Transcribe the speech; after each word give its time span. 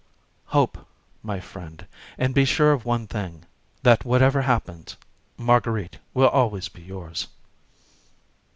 Hope, 0.45 0.87
my 1.21 1.39
friend, 1.39 1.85
and 2.17 2.33
be 2.33 2.43
sure 2.43 2.71
of 2.73 2.85
one 2.85 3.05
thing, 3.05 3.45
that 3.83 4.03
whatever 4.03 4.41
happens, 4.41 4.97
Marguerite 5.37 5.99
will 6.15 6.29
always 6.29 6.69
be 6.69 6.81
yours." 6.81 7.27